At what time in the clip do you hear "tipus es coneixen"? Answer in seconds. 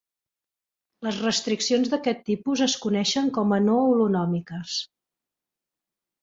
2.29-3.29